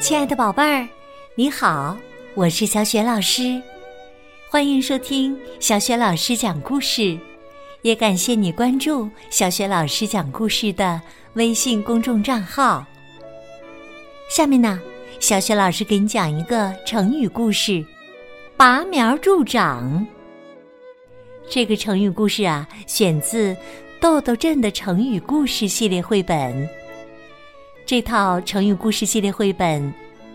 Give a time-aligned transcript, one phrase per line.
[0.00, 0.88] 亲爱的宝贝儿，
[1.34, 1.96] 你好，
[2.36, 3.60] 我是小雪老师，
[4.48, 7.18] 欢迎收听小雪老师讲故事，
[7.82, 11.00] 也感谢你关注小雪老师讲故事的
[11.32, 12.86] 微信公众账号。
[14.30, 14.80] 下面呢，
[15.18, 17.84] 小雪老师给你讲一个成语故事——
[18.56, 20.06] 拔苗助长。
[21.48, 23.52] 这个成语故事啊，选自
[24.00, 26.68] 《豆豆镇的成语故事》系列绘本。
[27.90, 29.92] 这套成语故事系列绘本，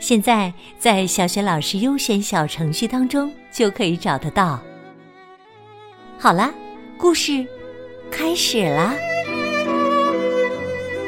[0.00, 4.60] 现在在小学老师优选小程序当中就可以找得到。
[6.18, 6.52] 好了，
[6.98, 7.46] 故事
[8.10, 8.92] 开始了。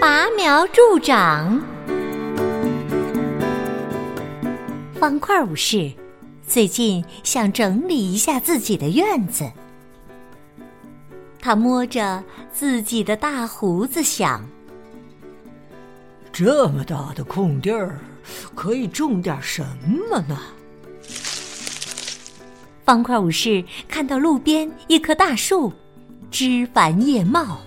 [0.00, 1.60] 拔苗助长，
[4.94, 5.92] 方块武士
[6.46, 9.50] 最近想整理一下自己的院子。
[11.40, 14.48] 他摸着自己的大胡子想。
[16.40, 17.98] 这么大的空地儿，
[18.54, 19.66] 可以种点什
[20.08, 20.38] 么呢？
[22.84, 25.72] 方块武士看到路边一棵大树，
[26.30, 27.58] 枝繁叶茂，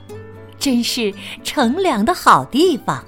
[0.58, 3.04] 真是乘凉的好地方。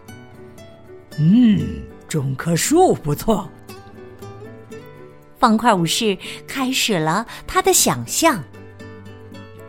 [1.18, 1.62] 嗯，
[2.10, 3.50] 种棵树不错。
[5.40, 8.44] 方块武士开始了他的想象。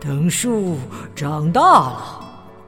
[0.01, 0.77] 等树
[1.15, 2.25] 长大了，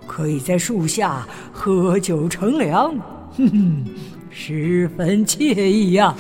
[0.08, 2.98] 可以在树下喝酒乘凉。
[3.38, 3.86] 哼哼，
[4.32, 6.16] 十分惬意呀！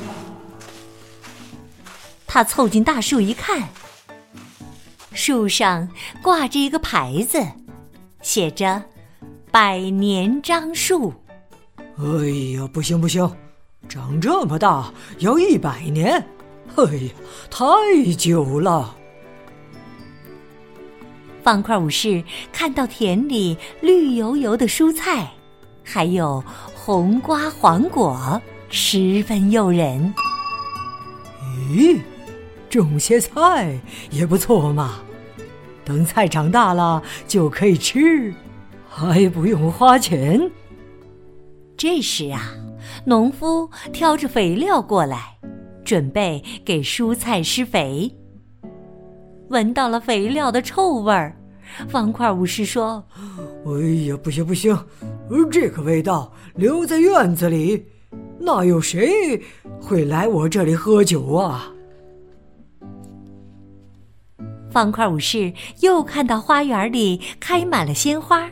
[2.27, 3.67] 他凑近大树一看，
[5.13, 5.89] 树上
[6.21, 7.43] 挂着一个牌子，
[8.21, 8.83] 写着
[9.51, 11.11] “百年樟树”。
[11.97, 12.03] 哎
[12.55, 13.27] 呀，不行不行，
[13.89, 16.23] 长这么大要一百年！
[16.75, 17.11] 哎呀，
[17.49, 18.95] 太久了！
[21.41, 25.31] 方块武士看到田里绿油油的蔬菜，
[25.83, 26.43] 还有。
[26.87, 30.13] 红瓜黄果十分诱人。
[31.69, 31.99] 咦，
[32.69, 33.77] 种些菜
[34.09, 34.99] 也不错嘛。
[35.83, 38.33] 等菜长大了就可以吃，
[38.87, 40.49] 还不用花钱。
[41.75, 42.53] 这时啊，
[43.03, 45.37] 农夫挑着肥料过来，
[45.83, 48.09] 准备给蔬菜施肥。
[49.49, 51.35] 闻到了肥料的臭味儿，
[51.89, 53.03] 方块武士说
[53.67, 54.73] ：“哎呀，不行不行！”
[55.29, 57.85] 而这个味道留在院子里，
[58.39, 59.41] 那有谁
[59.81, 61.71] 会来我这里喝酒啊？
[64.69, 68.49] 方块武士又看到花园里开满了鲜花，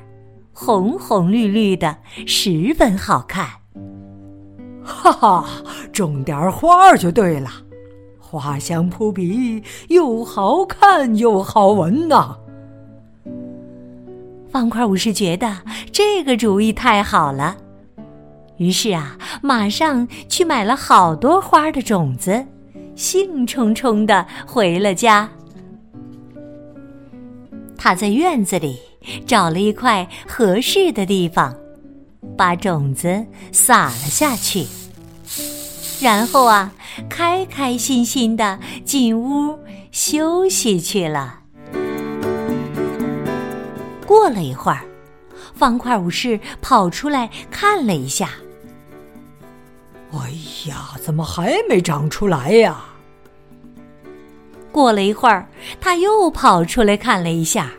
[0.53, 3.47] 红红绿绿的，十分好看。
[4.83, 5.45] 哈哈，
[5.91, 7.49] 种点花就对了，
[8.19, 12.37] 花香扑鼻，又好看又好闻呐。
[14.55, 15.53] 方块武士觉得
[15.91, 17.57] 这个主意太好了，
[18.55, 22.45] 于是啊，马上去买了好多花的种子，
[22.95, 25.29] 兴冲冲的回了家。
[27.75, 28.79] 他在院子里
[29.27, 31.53] 找了一块合适的地方，
[32.37, 34.65] 把种子撒了下去，
[35.99, 36.71] 然后啊，
[37.09, 39.59] 开开心心的进屋
[39.91, 41.41] 休息去了。
[44.15, 44.79] 过了一会儿，
[45.53, 48.29] 方块武士跑出来看了一下。
[50.13, 50.31] 哎
[50.69, 52.85] 呀，怎么还没长出来呀？
[54.71, 55.45] 过了一会儿，
[55.81, 57.69] 他又跑出来看了一下。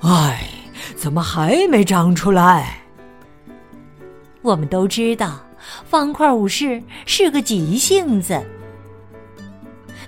[0.00, 0.48] 哎，
[0.96, 2.80] 怎么还没长出来？
[4.40, 5.38] 我们都知道，
[5.84, 8.42] 方块武士是个急性子。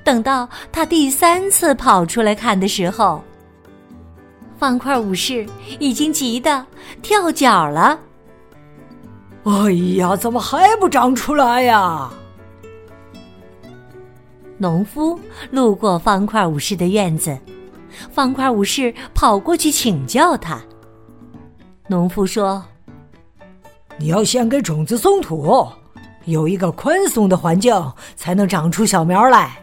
[0.02, 3.22] 等到他第三次跑出来看的时候，
[4.60, 5.46] 方块武士
[5.78, 6.66] 已经急得
[7.00, 7.98] 跳脚了。
[9.44, 12.10] 哎呀，怎么还不长出来呀？
[14.58, 15.18] 农夫
[15.50, 17.38] 路过方块武士的院子，
[18.12, 20.60] 方块武士跑过去请教他。
[21.88, 22.62] 农夫说
[23.96, 25.66] ：“你要先给种子松土，
[26.26, 27.74] 有一个宽松的环境，
[28.14, 29.56] 才能长出小苗来。”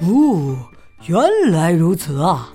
[0.00, 0.56] 哦，
[1.04, 1.22] 原
[1.52, 2.54] 来如此啊！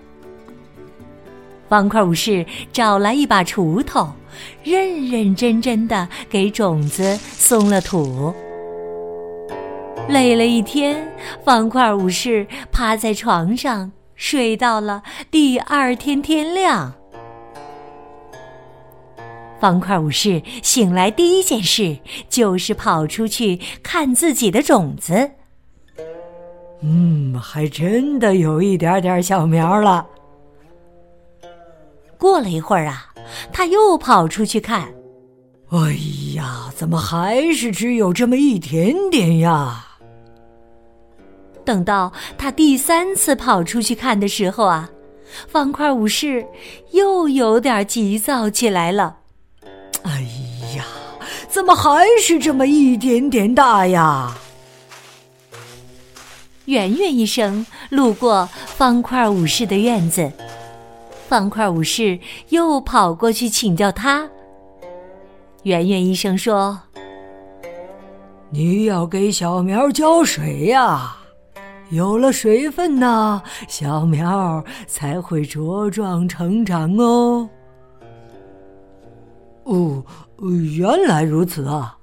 [1.71, 4.11] 方块武士找来一把锄头，
[4.61, 8.33] 认认真真的给种子松了土。
[10.09, 11.01] 累了一天，
[11.45, 15.01] 方块武士趴在床上睡到了
[15.31, 16.93] 第二天天亮。
[19.61, 21.97] 方块武士醒来第一件事
[22.27, 25.31] 就是跑出去看自己的种子。
[26.81, 30.05] 嗯，还真的有一点点小苗了。
[32.21, 33.07] 过了一会儿啊，
[33.51, 34.93] 他又跑出去看。
[35.71, 35.97] 哎
[36.35, 39.87] 呀，怎么还是只有这么一点点呀？
[41.65, 44.87] 等到他第三次跑出去看的时候啊，
[45.47, 46.45] 方块武士
[46.91, 49.17] 又有点急躁起来了。
[50.03, 50.21] 哎
[50.77, 50.85] 呀，
[51.49, 54.37] 怎么还是这么一点点大呀？
[56.65, 60.31] 圆圆医生路过方块武士的院子，
[61.31, 62.19] 方块武士
[62.49, 64.29] 又跑过去请教他。
[65.63, 66.77] 圆圆医生说
[68.51, 71.15] ：“你要给小苗浇水呀，
[71.89, 77.49] 有了水分呢，小苗才会茁壮成长哦。”
[79.63, 80.03] 哦，
[80.75, 81.97] 原来如此啊。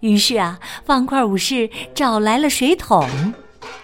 [0.00, 3.08] 于是啊，方块武士找来了水桶，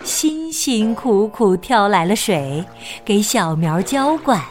[0.04, 2.64] 辛辛苦苦挑来了水，
[3.04, 4.42] 给小苗浇灌。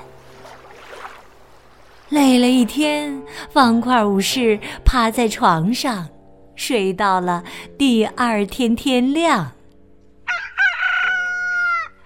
[2.10, 3.22] 累了一天，
[3.52, 6.08] 方块武士趴在床上，
[6.56, 7.44] 睡到了
[7.78, 9.52] 第二天天亮。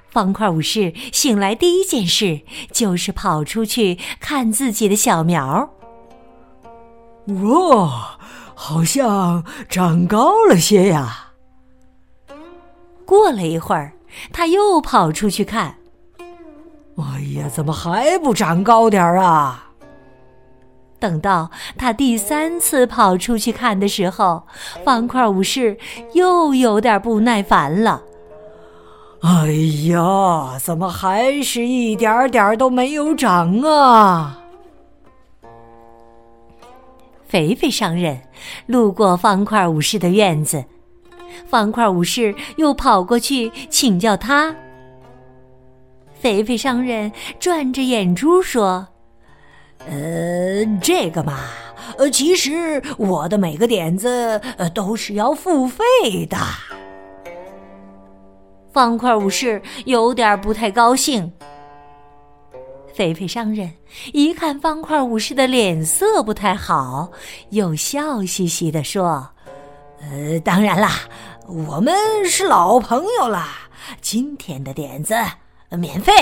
[0.10, 2.42] 方块武士醒来第一件事
[2.72, 5.70] 就是跑出去看自己的小苗。
[7.26, 8.18] 哇！
[8.54, 11.21] 好像长高了些呀。
[13.12, 13.92] 过了一会儿，
[14.31, 15.75] 他又跑出去看。
[16.96, 19.72] 哎呀，怎么还不长高点儿啊？
[20.98, 24.44] 等到他第三次跑出去看的时候，
[24.86, 25.78] 方块武士
[26.13, 28.02] 又有点不耐烦了。
[29.24, 29.52] 哎
[29.90, 34.38] 呀，怎么还是一点点都没有长啊？
[37.28, 38.22] 肥肥商人
[38.68, 40.63] 路过方块武士的院子，
[41.48, 44.56] 方块武士又跑过去请教他。
[46.13, 48.88] 肥肥商人转着眼珠说
[49.89, 51.39] ：“呃，这个嘛，
[51.98, 55.83] 呃，其实我的每个点子呃都是要付费
[56.30, 56.38] 的。”
[58.72, 61.31] 方块武士有点不太高兴。
[62.94, 63.72] 肥肥商人
[64.13, 67.12] 一看方块武士的脸色不太好，
[67.50, 69.27] 又笑嘻嘻地说
[70.01, 70.89] ：“呃，当然啦，
[71.48, 71.94] 我们
[72.25, 73.69] 是老朋友啦，
[74.01, 75.15] 今天的点子
[75.69, 76.13] 免费。”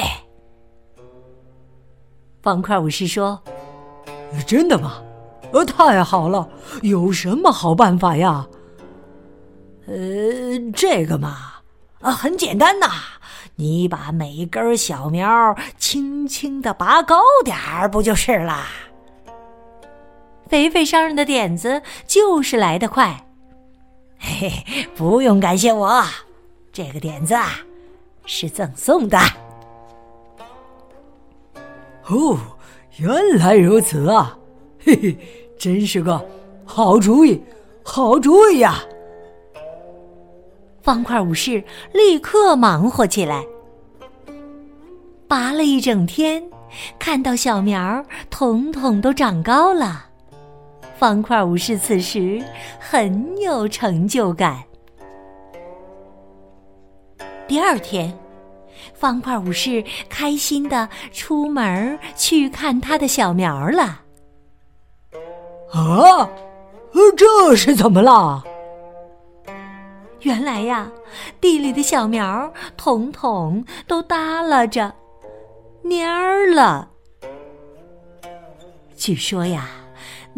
[2.43, 3.41] 方块武士说
[4.45, 5.01] ：“真的吗？
[5.51, 6.47] 呃，太好了！
[6.81, 8.47] 有什么好办法呀
[9.87, 9.93] ？”“呃，
[10.75, 11.53] 这个嘛，
[12.01, 12.87] 啊，很简单呐。”
[13.55, 18.67] 你把每根小苗轻轻的拔高点儿，不就是啦？
[20.47, 23.25] 肥肥商人的点子就是来得快，
[24.39, 26.01] 嘿嘿，不用感谢我，
[26.71, 27.59] 这个点子啊
[28.25, 29.19] 是赠送的。
[32.07, 32.38] 哦，
[33.00, 34.38] 原来如此啊，
[34.81, 35.18] 嘿嘿，
[35.59, 36.25] 真是个
[36.63, 37.41] 好主意，
[37.83, 38.80] 好主意呀！
[40.81, 43.44] 方块武士立刻忙活起来，
[45.27, 46.41] 拔了一整天，
[46.97, 50.06] 看到小苗儿统统都长高了。
[51.00, 52.44] 方块武士此时
[52.78, 54.62] 很有成就感。
[57.48, 58.13] 第二天，
[58.94, 64.01] 方块武士开心的出门去看他的小苗了。
[65.72, 66.29] 啊，
[67.15, 68.44] 这是怎么了？
[70.20, 70.91] 原来呀，
[71.39, 74.94] 地里的小苗统统都耷拉着，
[75.82, 76.89] 蔫儿了。
[78.98, 79.70] 据说呀，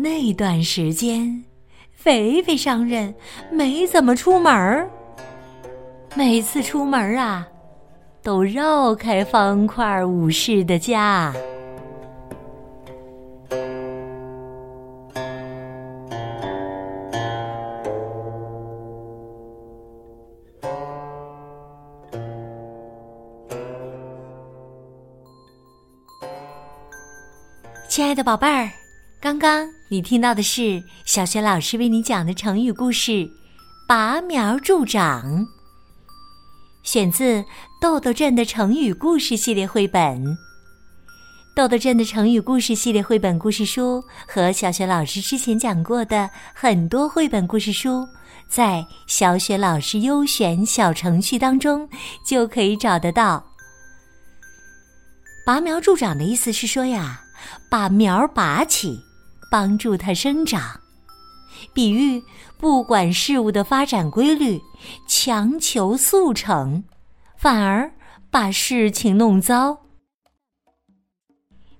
[0.02, 1.44] 那段时间，
[1.92, 3.14] 肥肥商人
[3.52, 4.90] 没怎么出门儿。
[6.16, 7.48] 每次出门啊，
[8.24, 11.32] 都绕开方块武士的家。
[27.88, 28.72] 亲爱的宝贝儿，
[29.22, 33.12] 刚刚你听到的是小学老师为你讲的成语故事
[33.88, 35.46] 《拔苗助长》，
[36.82, 37.24] 选自
[37.80, 40.02] 《豆豆镇的成语故事系列绘本》。
[41.56, 48.04] 豆豆镇的成语故事系列绘本故事书和小学老师之前讲过的很多绘本故事书，
[48.48, 51.88] 在小学老师优选小程序当中
[52.26, 53.46] 就可以找得到。
[55.46, 57.22] 拔苗助长的意思是说呀。
[57.72, 59.04] 把苗拔起，
[59.52, 60.80] 帮助它生长，
[61.74, 62.24] 比喻
[62.58, 64.62] 不管事物的发展规律，
[65.10, 66.82] 强求速成，
[67.36, 67.92] 反而
[68.30, 69.78] 把事情弄糟。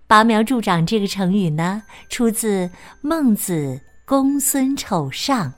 [0.06, 2.68] 拔苗助长这个成语呢，出自
[3.02, 3.54] 《孟子·
[4.06, 5.50] 公孙丑上》。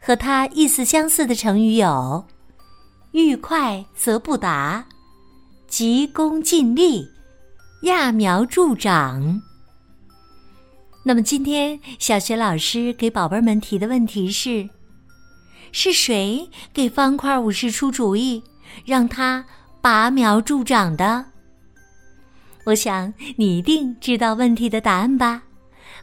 [0.00, 2.26] 和它意思相似的成语有
[3.12, 4.84] “欲快则不达
[5.68, 7.06] ”“急功近利
[7.84, 9.40] ”“揠苗助长”。
[11.08, 14.68] 那么今天小学老师给宝贝们提的问题是：
[15.72, 18.42] 是谁给方块武士出主意，
[18.84, 19.46] 让他
[19.80, 21.24] 拔苗助长的？
[22.64, 25.44] 我想你一定知道问题的答案吧？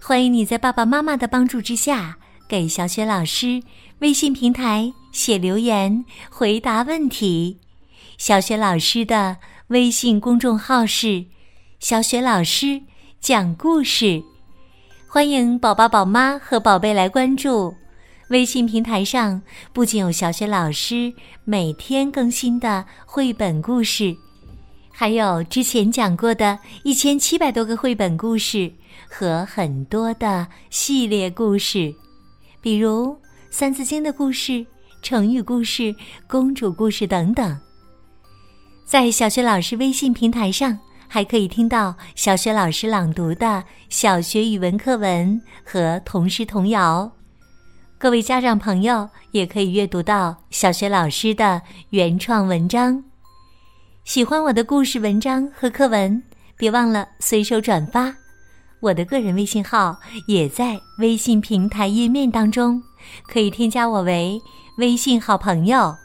[0.02, 2.18] 欢迎你在爸爸妈妈的帮助之下，
[2.50, 3.62] 给小雪老师
[4.00, 7.60] 微信平台写留言回答问题。
[8.18, 11.26] 小雪老师的微信公众号是
[11.80, 12.82] “小雪老师
[13.22, 14.24] 讲故事”，
[15.08, 17.74] 欢迎宝宝、宝妈和宝贝来关注。
[18.30, 24.16] 微信平台上不仅有小雪老师每天更新的绘本故事。
[24.92, 28.72] 还有之前讲过的一千七百多个绘本故事
[29.10, 31.94] 和很多的系列故事，
[32.62, 33.10] 比如
[33.50, 34.66] 《三字经》的故事、
[35.02, 35.96] 成语故事、
[36.28, 37.58] 公主故事等等。
[38.86, 47.12] 在小学老师微信平台上，还可以听到小学老师朗读的小学语文课文和童诗童谣。
[47.98, 53.04] 各位家长朋友也可以阅读到小学老师的原创文章。
[54.04, 56.22] 喜欢我的故事、文章和课文，
[56.58, 58.14] 别忘了随手转发。
[58.82, 59.98] 我的个人微信号
[60.28, 62.84] 也在微信平台页面当中，
[63.28, 64.40] 可以添加我为
[64.78, 65.96] 微信好朋友。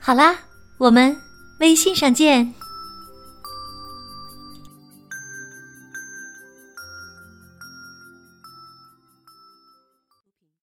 [0.00, 0.34] 好啦，
[0.78, 1.16] 我们
[1.60, 2.52] 微信上见。